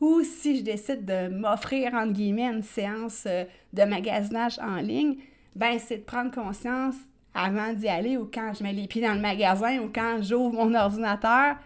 ou 0.00 0.22
si 0.22 0.58
je 0.58 0.62
décide 0.62 1.04
de 1.04 1.28
m'offrir, 1.28 1.94
entre 1.94 2.14
guillemets, 2.14 2.46
une 2.46 2.62
séance 2.62 3.24
euh, 3.26 3.44
de 3.72 3.82
magasinage 3.84 4.58
en 4.58 4.76
ligne, 4.76 5.16
ben 5.54 5.78
c'est 5.78 5.98
de 5.98 6.02
prendre 6.02 6.30
conscience 6.30 6.96
avant 7.34 7.72
d'y 7.72 7.88
aller 7.88 8.16
ou 8.16 8.28
quand 8.32 8.52
je 8.54 8.62
mets 8.62 8.72
les 8.72 8.86
pieds 8.86 9.02
dans 9.02 9.14
le 9.14 9.20
magasin 9.20 9.78
ou 9.78 9.90
quand 9.92 10.20
j'ouvre 10.22 10.52
mon 10.52 10.74
ordinateur, 10.74 11.56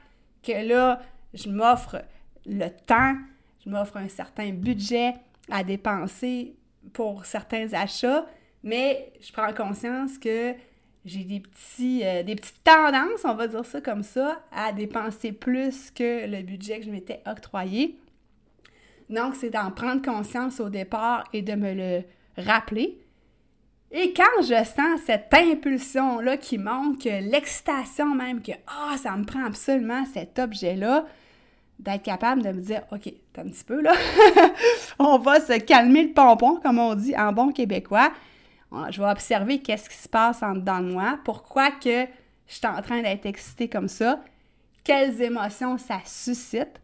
que 0.43 0.67
là, 0.67 1.01
je 1.33 1.49
m'offre 1.49 2.03
le 2.47 2.69
temps, 2.69 3.17
je 3.65 3.71
m'offre 3.71 3.97
un 3.97 4.09
certain 4.09 4.51
budget 4.51 5.15
à 5.51 5.65
dépenser 5.65 6.55
pour 6.93 7.25
certains 7.25 7.73
achats, 7.73 8.27
mais 8.63 9.13
je 9.21 9.33
prends 9.33 9.53
conscience 9.53 10.19
que 10.19 10.55
j'ai 11.05 11.25
des, 11.25 11.41
petits, 11.41 12.03
euh, 12.03 12.23
des 12.23 12.35
petites 12.35 12.63
tendances, 12.65 13.25
on 13.25 13.35
va 13.35 13.47
dire 13.47 13.65
ça 13.65 13.81
comme 13.81 14.03
ça, 14.03 14.43
à 14.51 14.73
dépenser 14.73 15.33
plus 15.33 15.91
que 15.91 16.27
le 16.27 16.43
budget 16.43 16.81
que 16.81 16.87
je 16.87 16.91
m'étais 16.91 17.23
octroyé. 17.27 17.99
Donc, 19.11 19.35
c'est 19.37 19.51
d'en 19.51 19.71
prendre 19.71 20.01
conscience 20.03 20.61
au 20.61 20.71
départ 20.71 21.25
et 21.35 21.43
de 21.43 21.55
me 21.55 21.75
le 21.75 22.05
rappeler. 22.39 22.99
Et 23.97 24.13
quand 24.13 24.43
je 24.43 24.65
sens 24.65 25.03
cette 25.07 25.33
impulsion-là 25.33 26.37
qui 26.37 26.59
monte, 26.59 27.05
l'excitation 27.05 28.13
même, 28.13 28.43
que 28.43 28.51
ah, 28.67 28.97
ça 28.99 29.17
me 29.17 29.25
prend 29.25 29.45
absolument 29.45 30.05
cet 30.13 30.41
objet-là, 30.41 31.07
d'être 31.79 32.03
capable 32.03 32.43
de 32.43 32.49
me 32.49 32.61
dire 32.61 32.83
OK, 32.91 33.13
t'as 33.33 33.43
un 33.43 33.49
petit 33.49 33.63
peu 33.63 33.81
là, 33.81 33.93
on 34.99 35.19
va 35.19 35.39
se 35.39 35.61
calmer 35.61 36.09
le 36.09 36.13
pompon, 36.13 36.59
comme 36.61 36.81
on 36.81 36.97
dit 36.97 37.17
en 37.17 37.33
bon 37.33 37.53
québécois. 37.53 38.13
Je 38.91 39.01
vais 39.01 39.09
observer 39.09 39.61
qu'est-ce 39.61 39.89
qui 39.89 39.97
se 39.97 40.09
passe 40.09 40.43
en 40.43 40.55
dedans 40.55 40.81
de 40.81 40.91
moi, 40.91 41.21
pourquoi 41.25 41.71
que 41.71 42.07
je 42.49 42.55
suis 42.55 42.67
en 42.67 42.83
train 42.83 43.01
d'être 43.01 43.27
excitée 43.27 43.69
comme 43.69 43.87
ça, 43.87 44.21
quelles 44.83 45.23
émotions 45.23 45.79
ça 45.79 46.01
suscite, 46.05 46.81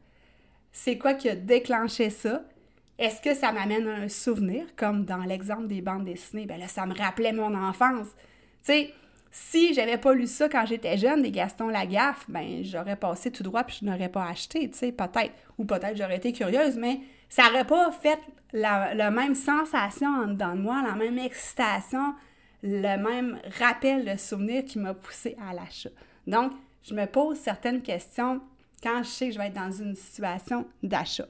c'est 0.70 0.96
quoi 0.96 1.14
qui 1.14 1.28
a 1.28 1.34
déclenché 1.34 2.10
ça, 2.10 2.42
est-ce 3.00 3.22
que 3.22 3.34
ça 3.34 3.50
m'amène 3.50 3.88
un 3.88 4.08
souvenir, 4.10 4.66
comme 4.76 5.06
dans 5.06 5.24
l'exemple 5.24 5.66
des 5.66 5.80
bandes 5.80 6.04
dessinées, 6.04 6.44
ben 6.44 6.60
là, 6.60 6.68
ça 6.68 6.84
me 6.84 6.94
rappelait 6.94 7.32
mon 7.32 7.54
enfance. 7.54 8.08
Tu 8.62 8.72
sais, 8.72 8.94
si 9.30 9.72
j'avais 9.72 9.96
pas 9.96 10.12
lu 10.12 10.26
ça 10.26 10.50
quand 10.50 10.66
j'étais 10.66 10.98
jeune, 10.98 11.22
des 11.22 11.30
Gaston 11.30 11.68
Lagaffe, 11.68 12.26
ben 12.28 12.62
j'aurais 12.62 12.96
passé 12.96 13.30
tout 13.30 13.42
droit 13.42 13.64
puis 13.64 13.78
je 13.80 13.86
n'aurais 13.86 14.10
pas 14.10 14.26
acheté, 14.26 14.70
tu 14.70 14.76
sais, 14.76 14.92
peut-être. 14.92 15.32
Ou 15.56 15.64
peut-être 15.64 15.96
j'aurais 15.96 16.18
été 16.18 16.34
curieuse, 16.34 16.76
mais 16.76 17.00
ça 17.30 17.44
n'aurait 17.44 17.66
pas 17.66 17.90
fait 17.90 18.20
la, 18.52 19.10
même 19.10 19.34
sensation 19.34 20.08
en 20.08 20.26
dedans 20.26 20.54
de 20.54 20.60
moi, 20.60 20.82
la 20.86 20.94
même 20.94 21.16
excitation, 21.18 22.14
le 22.62 22.98
même 22.98 23.40
rappel 23.58 24.04
de 24.04 24.18
souvenir 24.18 24.66
qui 24.66 24.78
m'a 24.78 24.92
poussé 24.92 25.38
à 25.48 25.54
l'achat. 25.54 25.88
Donc, 26.26 26.52
je 26.82 26.92
me 26.92 27.06
pose 27.06 27.38
certaines 27.38 27.80
questions 27.80 28.42
quand 28.82 29.02
je 29.02 29.08
sais 29.08 29.28
que 29.28 29.34
je 29.34 29.38
vais 29.38 29.46
être 29.46 29.54
dans 29.54 29.72
une 29.72 29.94
situation 29.94 30.66
d'achat. 30.82 31.28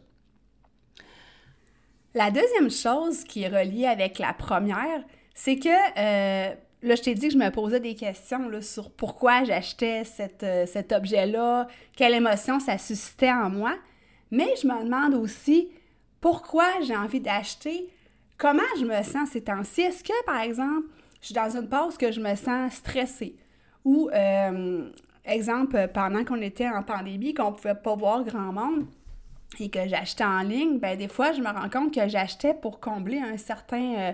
La 2.15 2.33
deuxième 2.33 2.71
chose 2.71 3.23
qui 3.23 3.43
est 3.43 3.49
reliée 3.49 3.87
avec 3.87 4.19
la 4.19 4.33
première, 4.33 5.05
c'est 5.33 5.57
que 5.57 5.69
euh, 5.69 6.55
là, 6.83 6.95
je 6.97 7.03
t'ai 7.03 7.15
dit 7.15 7.29
que 7.29 7.35
je 7.35 7.39
me 7.39 7.51
posais 7.51 7.79
des 7.79 7.95
questions 7.95 8.51
sur 8.63 8.91
pourquoi 8.91 9.45
j'achetais 9.45 10.03
euh, 10.43 10.67
cet 10.67 10.93
objet-là, 10.93 11.69
quelle 11.97 12.15
émotion 12.15 12.59
ça 12.59 12.79
suscitait 12.79 13.31
en 13.31 13.49
moi. 13.49 13.75
Mais 14.33 14.49
je 14.61 14.67
me 14.67 14.85
demande 14.85 15.15
aussi 15.15 15.71
pourquoi 16.21 16.67
j'ai 16.83 16.97
envie 16.97 17.21
d'acheter, 17.21 17.89
comment 18.39 18.63
je 18.81 18.85
me 18.85 19.03
sens 19.05 19.31
ces 19.31 19.45
temps-ci. 19.45 19.83
Est-ce 19.83 20.03
que, 20.03 20.25
par 20.25 20.41
exemple, 20.41 20.89
je 21.21 21.27
suis 21.27 21.35
dans 21.35 21.57
une 21.57 21.69
pause 21.69 21.97
que 21.97 22.11
je 22.11 22.21
me 22.21 22.35
sens 22.35 22.73
stressée? 22.73 23.37
Ou, 23.85 24.11
euh, 24.13 24.91
exemple, 25.25 25.89
pendant 25.95 26.25
qu'on 26.25 26.43
était 26.43 26.69
en 26.69 26.83
pandémie, 26.83 27.35
qu'on 27.35 27.53
ne 27.53 27.57
pouvait 27.57 27.75
pas 27.77 27.95
voir 27.95 28.25
grand 28.25 28.53
monde 28.53 28.87
et 29.59 29.69
que 29.69 29.89
j'achetais 29.89 30.25
en 30.25 30.41
ligne, 30.41 30.79
ben 30.79 30.97
des 30.97 31.09
fois, 31.09 31.33
je 31.33 31.41
me 31.41 31.49
rends 31.49 31.69
compte 31.69 31.95
que 31.95 32.09
j'achetais 32.09 32.55
pour 32.55 32.81
combler 32.81 33.19
un 33.19 33.37
certain... 33.37 33.95
Euh, 33.97 34.13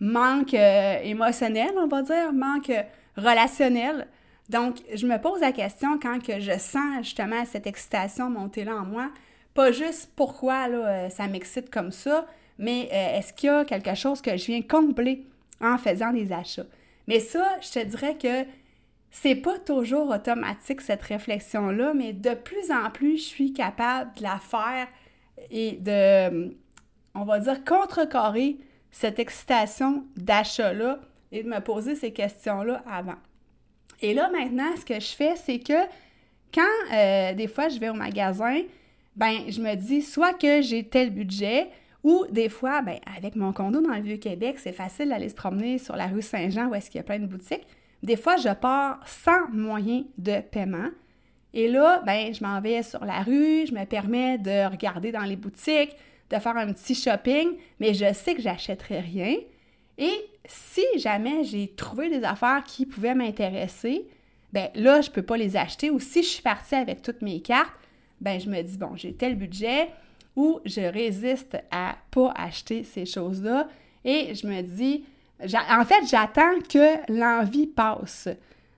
manque 0.00 0.54
euh, 0.54 0.98
émotionnel, 1.02 1.72
on 1.76 1.86
va 1.86 2.02
dire, 2.02 2.32
manque 2.32 2.72
relationnel. 3.16 4.06
Donc, 4.48 4.76
je 4.92 5.06
me 5.06 5.18
pose 5.18 5.40
la 5.40 5.52
question 5.52 5.98
quand 5.98 6.22
que 6.22 6.40
je 6.40 6.58
sens 6.58 6.98
justement 7.04 7.44
cette 7.44 7.66
excitation 7.66 8.28
monter 8.28 8.64
là 8.64 8.76
en 8.76 8.84
moi, 8.84 9.10
pas 9.54 9.72
juste 9.72 10.10
pourquoi 10.16 10.68
là, 10.68 10.76
euh, 10.76 11.08
ça 11.08 11.26
m'excite 11.28 11.70
comme 11.70 11.92
ça, 11.92 12.26
mais 12.58 12.88
euh, 12.92 13.18
est-ce 13.18 13.32
qu'il 13.32 13.46
y 13.46 13.50
a 13.50 13.64
quelque 13.64 13.94
chose 13.94 14.20
que 14.20 14.36
je 14.36 14.46
viens 14.46 14.62
combler 14.62 15.26
en 15.60 15.78
faisant 15.78 16.12
des 16.12 16.32
achats? 16.32 16.66
Mais 17.06 17.20
ça, 17.20 17.48
je 17.62 17.70
te 17.70 17.84
dirais 17.84 18.16
que 18.16 18.44
c'est 19.16 19.36
pas 19.36 19.60
toujours 19.60 20.10
automatique 20.10 20.80
cette 20.80 21.02
réflexion-là, 21.02 21.94
mais 21.94 22.12
de 22.12 22.34
plus 22.34 22.72
en 22.72 22.90
plus, 22.90 23.16
je 23.18 23.22
suis 23.22 23.52
capable 23.52 24.10
de 24.16 24.24
la 24.24 24.38
faire 24.38 24.88
et 25.52 25.78
de, 25.80 26.52
on 27.14 27.24
va 27.24 27.38
dire, 27.38 27.64
contrecarrer 27.64 28.56
cette 28.90 29.20
excitation 29.20 30.04
d'achat-là 30.16 30.98
et 31.30 31.44
de 31.44 31.48
me 31.48 31.60
poser 31.60 31.94
ces 31.94 32.12
questions-là 32.12 32.82
avant. 32.90 33.14
Et 34.02 34.14
là, 34.14 34.28
maintenant, 34.30 34.76
ce 34.76 34.84
que 34.84 34.98
je 34.98 35.14
fais, 35.14 35.36
c'est 35.36 35.60
que 35.60 35.80
quand 36.52 36.62
euh, 36.92 37.34
des 37.34 37.46
fois 37.46 37.68
je 37.68 37.78
vais 37.78 37.90
au 37.90 37.94
magasin, 37.94 38.62
ben 39.14 39.44
je 39.48 39.60
me 39.60 39.76
dis 39.76 40.02
soit 40.02 40.32
que 40.32 40.60
j'ai 40.60 40.82
tel 40.82 41.10
budget 41.10 41.68
ou 42.02 42.26
des 42.30 42.48
fois, 42.48 42.82
ben, 42.82 42.98
avec 43.16 43.36
mon 43.36 43.52
condo 43.52 43.80
dans 43.80 43.94
le 43.94 44.02
Vieux-Québec, 44.02 44.56
c'est 44.58 44.72
facile 44.72 45.10
d'aller 45.10 45.28
se 45.28 45.36
promener 45.36 45.78
sur 45.78 45.94
la 45.94 46.08
rue 46.08 46.20
Saint-Jean 46.20 46.66
où 46.66 46.74
est-ce 46.74 46.90
qu'il 46.90 46.98
y 46.98 47.00
a 47.00 47.04
plein 47.04 47.20
de 47.20 47.26
boutiques. 47.26 47.66
Des 48.04 48.16
fois, 48.16 48.36
je 48.36 48.52
pars 48.52 49.00
sans 49.06 49.48
moyen 49.48 50.04
de 50.18 50.40
paiement. 50.40 50.90
Et 51.54 51.68
là, 51.68 52.02
ben, 52.04 52.34
je 52.34 52.44
m'en 52.44 52.60
vais 52.60 52.82
sur 52.82 53.02
la 53.02 53.22
rue, 53.22 53.66
je 53.66 53.72
me 53.72 53.86
permets 53.86 54.36
de 54.36 54.70
regarder 54.70 55.10
dans 55.10 55.22
les 55.22 55.36
boutiques, 55.36 55.96
de 56.28 56.36
faire 56.38 56.54
un 56.54 56.70
petit 56.70 56.94
shopping, 56.94 57.52
mais 57.80 57.94
je 57.94 58.12
sais 58.12 58.34
que 58.34 58.42
j'achèterai 58.42 59.00
rien. 59.00 59.36
Et 59.96 60.12
si 60.44 60.84
jamais 60.98 61.44
j'ai 61.44 61.68
trouvé 61.68 62.10
des 62.10 62.24
affaires 62.24 62.62
qui 62.64 62.84
pouvaient 62.84 63.14
m'intéresser, 63.14 64.06
ben 64.52 64.68
là, 64.74 65.00
je 65.00 65.08
ne 65.08 65.14
peux 65.14 65.22
pas 65.22 65.38
les 65.38 65.56
acheter. 65.56 65.90
Ou 65.90 65.98
si 65.98 66.22
je 66.22 66.28
suis 66.28 66.42
partie 66.42 66.74
avec 66.74 67.00
toutes 67.00 67.22
mes 67.22 67.40
cartes, 67.40 67.72
ben 68.20 68.38
je 68.38 68.50
me 68.50 68.60
dis, 68.60 68.76
bon, 68.76 68.96
j'ai 68.96 69.14
tel 69.14 69.34
budget 69.34 69.88
ou 70.36 70.60
je 70.66 70.82
résiste 70.82 71.56
à 71.70 71.96
pas 72.10 72.34
acheter 72.36 72.84
ces 72.84 73.06
choses-là. 73.06 73.66
Et 74.04 74.34
je 74.34 74.46
me 74.46 74.60
dis, 74.60 75.06
en 75.44 75.84
fait, 75.84 76.06
j'attends 76.08 76.58
que 76.68 77.12
l'envie 77.12 77.66
passe. 77.66 78.28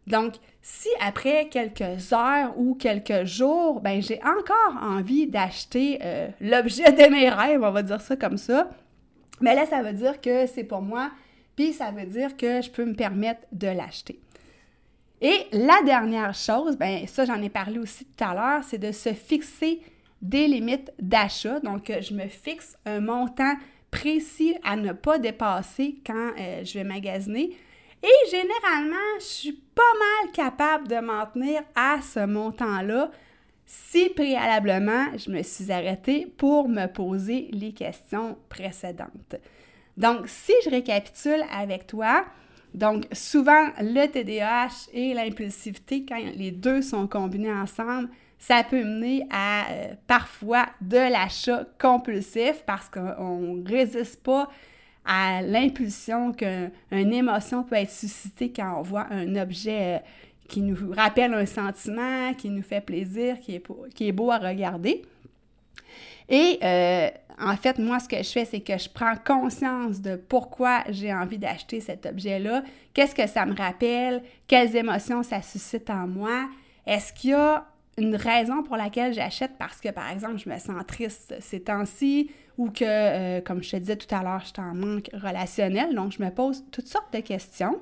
Donc, 0.07 0.35
si 0.63 0.89
après 1.01 1.49
quelques 1.49 2.13
heures 2.13 2.59
ou 2.59 2.75
quelques 2.75 3.25
jours, 3.25 3.81
ben 3.81 4.03
j'ai 4.03 4.21
encore 4.25 4.83
envie 4.83 5.27
d'acheter 5.27 5.99
euh, 6.03 6.29
l'objet 6.41 6.93
de 6.93 7.11
mes 7.11 7.29
rêves, 7.29 7.63
on 7.63 7.71
va 7.71 7.83
dire 7.83 8.01
ça 8.01 8.17
comme 8.17 8.37
ça, 8.37 8.71
mais 9.41 9.55
là, 9.55 9.67
ça 9.67 9.83
veut 9.83 9.93
dire 9.93 10.21
que 10.21 10.47
c'est 10.47 10.65
pour 10.65 10.83
moi, 10.83 11.11
puis 11.55 11.73
ça 11.73 11.91
veut 11.91 12.07
dire 12.07 12.37
que 12.37 12.63
je 12.63 12.71
peux 12.71 12.85
me 12.85 12.95
permettre 12.95 13.43
de 13.53 13.69
l'acheter. 13.69 14.21
Et 15.21 15.47
la 15.53 15.83
dernière 15.85 16.35
chose, 16.35 16.77
ben 16.77 17.07
ça 17.07 17.25
j'en 17.25 17.41
ai 17.43 17.49
parlé 17.49 17.79
aussi 17.79 18.05
tout 18.05 18.25
à 18.25 18.35
l'heure, 18.35 18.65
c'est 18.65 18.79
de 18.79 18.93
se 18.93 19.13
fixer 19.13 19.81
des 20.23 20.47
limites 20.47 20.93
d'achat. 21.01 21.61
Donc, 21.61 21.93
je 22.01 22.15
me 22.15 22.27
fixe 22.27 22.77
un 22.85 23.01
montant 23.01 23.55
précis 23.91 24.57
à 24.63 24.77
ne 24.77 24.93
pas 24.93 25.19
dépasser 25.19 25.97
quand 26.05 26.33
euh, 26.39 26.65
je 26.65 26.75
vais 26.75 26.85
magasiner 26.85 27.57
et 28.03 28.31
généralement, 28.31 29.19
je 29.19 29.25
suis 29.25 29.53
pas 29.53 29.83
mal 29.83 30.33
capable 30.33 30.87
de 30.87 30.97
m'en 30.97 31.27
tenir 31.27 31.63
à 31.75 32.01
ce 32.03 32.25
montant-là 32.25 33.11
si 33.65 34.11
préalablement 34.11 35.07
je 35.17 35.31
me 35.31 35.43
suis 35.43 35.73
arrêtée 35.73 36.33
pour 36.37 36.69
me 36.69 36.87
poser 36.87 37.49
les 37.53 37.73
questions 37.73 38.37
précédentes. 38.49 39.37
Donc, 39.97 40.29
si 40.29 40.53
je 40.65 40.71
récapitule 40.71 41.43
avec 41.53 41.87
toi, 41.87 42.25
donc 42.75 43.07
souvent 43.13 43.71
le 43.81 44.07
TDAH 44.07 44.91
et 44.93 45.15
l'impulsivité, 45.15 46.05
quand 46.07 46.21
les 46.37 46.53
deux 46.53 46.83
sont 46.83 47.09
combinés 47.09 47.53
ensemble, 47.53 48.09
ça 48.39 48.63
peut 48.65 48.85
mener 48.85 49.27
à 49.31 49.71
euh, 49.71 49.95
parfois 50.07 50.67
de 50.81 50.97
l'achat 50.97 51.65
compulsif 51.81 52.63
parce 52.67 52.89
qu'on 52.89 53.39
ne 53.39 53.69
résiste 53.69 54.23
pas 54.23 54.49
à 55.05 55.41
l'impulsion 55.43 56.33
qu'une 56.33 57.13
émotion 57.13 57.63
peut 57.63 57.77
être 57.77 57.91
suscitée 57.91 58.53
quand 58.55 58.79
on 58.79 58.83
voit 58.83 59.07
un 59.11 59.37
objet 59.37 59.97
euh, 59.97 59.99
qui 60.49 60.61
nous 60.63 60.93
rappelle 60.93 61.35
un 61.35 61.47
sentiment, 61.47 62.35
qui 62.35 62.51
nous 62.51 62.63
fait 62.63 62.81
plaisir, 62.81 63.39
qui 63.41 63.55
est, 63.55 63.65
est 64.01 64.13
beau 64.13 64.31
à 64.31 64.39
regarder. 64.39 65.03
Et 66.29 66.59
euh, 66.63 67.09
en 67.39 67.57
fait, 67.57 67.79
moi, 67.79 67.99
ce 68.01 68.09
que 68.09 68.17
je 68.17 68.31
fais, 68.31 68.45
c'est 68.45 68.61
que 68.61 68.77
je 68.77 68.89
prends 68.89 69.15
conscience 69.17 70.01
de 70.01 70.17
pourquoi 70.17 70.83
j'ai 70.89 71.13
envie 71.13 71.39
d'acheter 71.39 71.81
cet 71.81 72.07
objet-là, 72.07 72.63
qu'est-ce 72.95 73.15
que 73.15 73.27
ça 73.27 73.47
me 73.47 73.55
rappelle, 73.55 74.23
quelles 74.47 74.75
émotions 74.77 75.23
ça 75.23 75.43
suscite 75.43 75.89
en 75.91 76.07
moi, 76.07 76.49
est-ce 76.87 77.13
qu'il 77.13 77.31
y 77.31 77.35
a 77.35 77.65
une 77.99 78.15
raison 78.15 78.63
pour 78.63 78.77
laquelle 78.77 79.15
j'achète 79.15 79.53
parce 79.59 79.81
que, 79.81 79.89
par 79.91 80.11
exemple, 80.11 80.39
je 80.39 80.49
me 80.49 80.59
sens 80.59 80.85
triste 80.87 81.35
ces 81.41 81.61
temps-ci 81.61 82.31
ou 82.59 82.71
que, 82.71 82.85
euh, 82.85 83.41
comme 83.41 83.63
je 83.63 83.71
te 83.71 83.77
disais 83.77 83.97
tout 83.97 84.13
à 84.15 84.23
l'heure, 84.23 84.41
je 84.41 84.47
suis 84.47 84.55
en 84.59 84.75
manque 84.75 85.09
relationnel. 85.13 85.95
Donc, 85.95 86.13
je 86.13 86.23
me 86.23 86.31
pose 86.31 86.65
toutes 86.71 86.89
sortes 86.89 87.13
de 87.13 87.21
questions. 87.21 87.81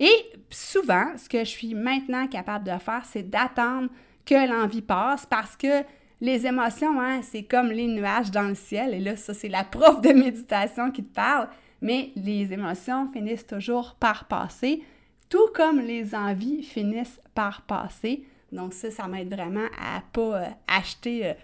Et 0.00 0.12
souvent, 0.50 1.06
ce 1.16 1.28
que 1.28 1.40
je 1.40 1.50
suis 1.50 1.74
maintenant 1.74 2.26
capable 2.26 2.64
de 2.64 2.78
faire, 2.78 3.04
c'est 3.04 3.28
d'attendre 3.28 3.88
que 4.26 4.48
l'envie 4.48 4.82
passe 4.82 5.26
parce 5.26 5.56
que 5.56 5.82
les 6.20 6.46
émotions, 6.46 7.00
hein, 7.00 7.20
c'est 7.22 7.44
comme 7.44 7.68
les 7.68 7.86
nuages 7.86 8.30
dans 8.30 8.48
le 8.48 8.54
ciel. 8.54 8.92
Et 8.94 9.00
là, 9.00 9.16
ça, 9.16 9.34
c'est 9.34 9.48
la 9.48 9.64
prof 9.64 10.00
de 10.00 10.12
méditation 10.12 10.90
qui 10.90 11.04
te 11.04 11.14
parle. 11.14 11.48
Mais 11.80 12.10
les 12.16 12.52
émotions 12.52 13.08
finissent 13.12 13.46
toujours 13.46 13.96
par 14.00 14.24
passer, 14.24 14.82
tout 15.28 15.46
comme 15.54 15.78
les 15.80 16.14
envies 16.14 16.64
finissent 16.64 17.20
par 17.34 17.62
passer. 17.62 18.24
Donc 18.52 18.72
ça, 18.72 18.90
ça 18.90 19.06
m'aide 19.08 19.32
vraiment 19.32 19.66
à 19.78 20.02
pas 20.12 20.42
euh, 20.42 20.46
acheter 20.66 21.26
euh, 21.26 21.34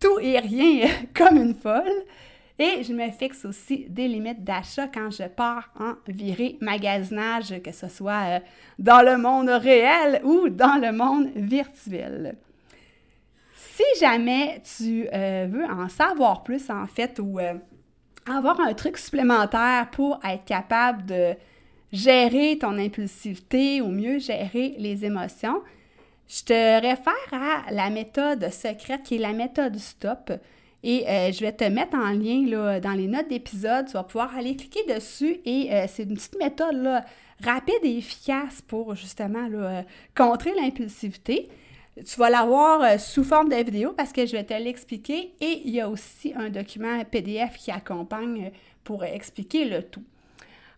tout 0.00 0.18
et 0.20 0.38
rien 0.38 0.88
comme 1.14 1.36
une 1.36 1.54
folle. 1.54 2.04
Et 2.58 2.82
je 2.82 2.92
me 2.94 3.10
fixe 3.10 3.44
aussi 3.44 3.86
des 3.90 4.08
limites 4.08 4.42
d'achat 4.42 4.88
quand 4.88 5.10
je 5.10 5.24
pars 5.24 5.68
en 5.78 5.92
virée 6.08 6.56
magasinage, 6.62 7.60
que 7.62 7.70
ce 7.70 7.88
soit 7.88 8.36
euh, 8.36 8.40
dans 8.78 9.02
le 9.04 9.18
monde 9.18 9.50
réel 9.50 10.22
ou 10.24 10.48
dans 10.48 10.80
le 10.80 10.90
monde 10.90 11.28
virtuel. 11.36 12.36
Si 13.54 13.82
jamais 14.00 14.62
tu 14.78 15.06
euh, 15.12 15.46
veux 15.50 15.64
en 15.64 15.90
savoir 15.90 16.44
plus, 16.44 16.70
en 16.70 16.86
fait, 16.86 17.20
ou 17.22 17.38
euh, 17.38 17.54
avoir 18.26 18.58
un 18.60 18.72
truc 18.72 18.96
supplémentaire 18.96 19.90
pour 19.90 20.18
être 20.24 20.46
capable 20.46 21.04
de 21.04 21.34
gérer 21.92 22.56
ton 22.58 22.78
impulsivité 22.78 23.82
ou 23.82 23.88
mieux 23.88 24.18
gérer 24.18 24.74
les 24.78 25.04
émotions, 25.04 25.62
je 26.28 26.42
te 26.42 26.80
réfère 26.80 27.32
à 27.32 27.70
la 27.70 27.90
méthode 27.90 28.50
secrète 28.50 29.02
qui 29.04 29.16
est 29.16 29.18
la 29.18 29.32
méthode 29.32 29.78
STOP. 29.78 30.32
Et 30.82 31.08
euh, 31.08 31.32
je 31.32 31.40
vais 31.40 31.52
te 31.52 31.64
mettre 31.64 31.96
en 31.96 32.10
lien 32.10 32.78
dans 32.80 32.92
les 32.92 33.06
notes 33.06 33.28
d'épisode. 33.28 33.86
Tu 33.86 33.92
vas 33.92 34.04
pouvoir 34.04 34.36
aller 34.36 34.56
cliquer 34.56 34.84
dessus 34.92 35.38
et 35.44 35.72
euh, 35.72 35.86
c'est 35.88 36.04
une 36.04 36.14
petite 36.14 36.38
méthode 36.38 37.02
rapide 37.42 37.84
et 37.84 37.98
efficace 37.98 38.62
pour 38.62 38.94
justement 38.94 39.48
euh, 39.52 39.82
contrer 40.16 40.52
l'impulsivité. 40.54 41.48
Tu 41.96 42.20
vas 42.20 42.28
l'avoir 42.28 43.00
sous 43.00 43.24
forme 43.24 43.48
de 43.48 43.56
vidéo 43.56 43.94
parce 43.96 44.12
que 44.12 44.26
je 44.26 44.32
vais 44.32 44.44
te 44.44 44.52
l'expliquer 44.52 45.32
et 45.40 45.62
il 45.64 45.70
y 45.70 45.80
a 45.80 45.88
aussi 45.88 46.34
un 46.36 46.50
document 46.50 47.02
PDF 47.10 47.56
qui 47.56 47.70
accompagne 47.70 48.52
pour 48.84 49.02
expliquer 49.02 49.64
le 49.64 49.82
tout. 49.82 50.04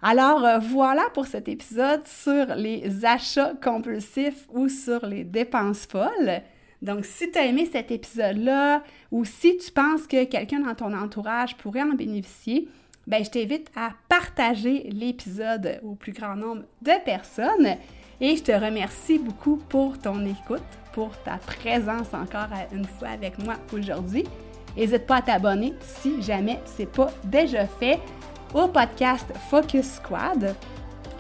Alors 0.01 0.61
voilà 0.61 1.05
pour 1.13 1.27
cet 1.27 1.49
épisode 1.49 2.07
sur 2.07 2.55
les 2.55 3.05
achats 3.05 3.55
compulsifs 3.63 4.47
ou 4.53 4.69
sur 4.69 5.05
les 5.07 5.25
dépenses 5.25 5.87
folles. 5.87 6.43
Donc, 6.81 7.05
si 7.05 7.31
tu 7.33 7.39
as 7.39 7.47
aimé 7.47 7.69
cet 7.71 7.91
épisode-là 7.91 8.85
ou 9.11 9.25
si 9.25 9.57
tu 9.57 9.73
penses 9.73 10.07
que 10.07 10.25
quelqu'un 10.25 10.61
dans 10.61 10.75
ton 10.75 10.95
entourage 10.95 11.57
pourrait 11.57 11.83
en 11.83 11.95
bénéficier, 11.95 12.69
ben, 13.09 13.25
je 13.25 13.31
t'invite 13.31 13.71
à 13.75 13.91
partager 14.09 14.89
l'épisode 14.91 15.81
au 15.83 15.95
plus 15.95 16.13
grand 16.13 16.37
nombre 16.37 16.63
de 16.83 17.05
personnes. 17.05 17.77
Et 18.21 18.37
je 18.37 18.43
te 18.43 18.53
remercie 18.53 19.19
beaucoup 19.19 19.57
pour 19.69 19.99
ton 19.99 20.25
écoute, 20.25 20.63
pour 20.93 21.11
ta 21.23 21.39
présence 21.39 22.13
encore 22.15 22.49
une 22.73 22.85
fois 22.85 23.09
avec 23.09 23.39
moi 23.39 23.55
aujourd'hui. 23.73 24.25
N'hésite 24.77 25.07
pas 25.07 25.17
à 25.17 25.23
t'abonner 25.23 25.75
si 25.81 26.23
jamais 26.23 26.61
ce 26.67 26.83
n'est 26.83 26.89
pas 26.89 27.11
déjà 27.25 27.67
fait 27.67 27.99
au 28.55 28.69
podcast 28.69 29.27
Focus 29.51 29.95
Squad. 29.95 30.55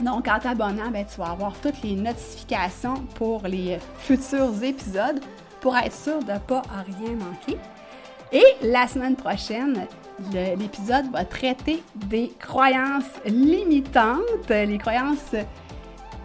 Donc, 0.01 0.29
en 0.29 0.39
t'abonnant, 0.39 0.91
ben, 0.91 1.05
tu 1.05 1.19
vas 1.19 1.31
avoir 1.31 1.53
toutes 1.61 1.83
les 1.83 1.97
notifications 1.97 3.03
pour 3.15 3.43
les 3.47 3.79
futurs 3.99 4.63
épisodes 4.63 5.21
pour 5.61 5.77
être 5.77 5.95
sûr 5.95 6.23
de 6.23 6.33
ne 6.33 6.39
pas 6.39 6.63
rien 6.87 7.17
manquer. 7.17 7.59
Et 8.31 8.45
la 8.63 8.87
semaine 8.87 9.17
prochaine, 9.17 9.87
l'épisode 10.33 11.11
va 11.11 11.25
traiter 11.25 11.83
des 11.95 12.33
croyances 12.39 13.11
limitantes, 13.25 14.49
les 14.49 14.79
croyances 14.79 15.35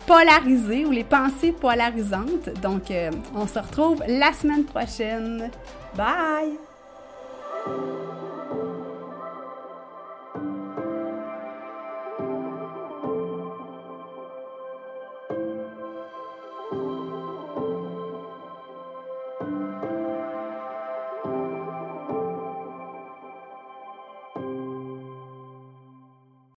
polarisées 0.05 0.86
ou 0.86 0.91
les 0.91 1.05
pensées 1.05 1.53
polarisantes. 1.53 2.50
Donc, 2.62 2.91
euh, 2.91 3.10
on 3.36 3.48
se 3.48 3.60
retrouve 3.60 4.03
la 4.07 4.33
semaine 4.33 4.65
prochaine. 4.65 5.50
Bye! 5.95 6.57